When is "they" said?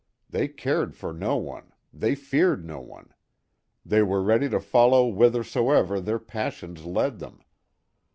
0.31-0.47, 1.93-2.15, 3.85-4.01